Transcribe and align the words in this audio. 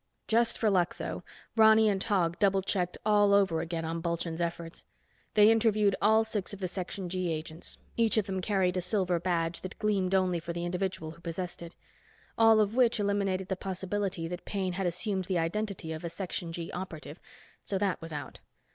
Just 0.27 0.57
for 0.57 0.67
luck, 0.71 0.97
though, 0.97 1.21
Ronny 1.55 1.87
and 1.87 2.01
Tog 2.01 2.39
double 2.39 2.63
checked 2.63 2.97
all 3.05 3.35
over 3.35 3.61
again 3.61 3.85
on 3.85 4.01
Bulchand's 4.01 4.41
efforts. 4.41 4.85
They 5.35 5.51
interviewed 5.51 5.95
all 6.01 6.23
six 6.23 6.53
of 6.53 6.59
the 6.59 6.67
Section 6.67 7.07
G 7.07 7.31
agents. 7.31 7.77
Each 7.97 8.17
of 8.17 8.25
them 8.25 8.41
carried 8.41 8.75
a 8.77 8.81
silver 8.81 9.19
badge 9.19 9.61
that 9.61 9.77
gleamed 9.77 10.15
only 10.15 10.39
for 10.39 10.53
the 10.53 10.65
individual 10.65 11.11
who 11.11 11.21
possessed 11.21 11.61
it. 11.61 11.75
All 12.35 12.59
of 12.59 12.73
which 12.75 12.99
eliminated 12.99 13.47
the 13.47 13.55
possibility 13.55 14.27
that 14.27 14.43
Paine 14.43 14.73
had 14.73 14.87
assumed 14.87 15.25
the 15.25 15.37
identity 15.37 15.93
of 15.93 16.03
a 16.03 16.09
Section 16.09 16.51
G 16.51 16.71
operative. 16.71 17.19
So 17.63 17.77
that 17.77 18.01
was 18.01 18.11
out. 18.11 18.39